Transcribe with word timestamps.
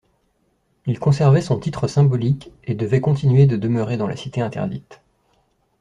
Il 0.87 0.97
conservait 0.97 1.43
son 1.43 1.59
titre 1.59 1.85
symboliquement 1.87 2.51
et 2.63 2.73
devait 2.73 3.01
continuer 3.01 3.45
de 3.45 3.55
demeurer 3.55 3.97
dans 3.97 4.07
la 4.07 4.15
cité 4.17 4.41
interdite. 4.41 4.99